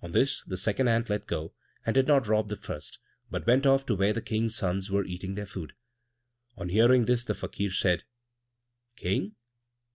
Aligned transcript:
On 0.00 0.12
this 0.12 0.42
the 0.44 0.56
second 0.56 0.88
ant 0.88 1.10
let 1.10 1.26
go 1.26 1.52
and 1.84 1.92
did 1.94 2.06
not 2.06 2.26
rob 2.26 2.48
the 2.48 2.56
first, 2.56 2.98
but 3.30 3.46
went 3.46 3.66
off 3.66 3.84
to 3.84 3.94
where 3.94 4.14
the 4.14 4.22
King's 4.22 4.56
sons 4.56 4.90
were 4.90 5.04
eating 5.04 5.34
their 5.34 5.44
food. 5.44 5.74
On 6.56 6.70
hearing 6.70 7.04
this 7.04 7.22
the 7.22 7.34
Fakir 7.34 7.70
said, 7.70 8.04
"King! 8.96 9.34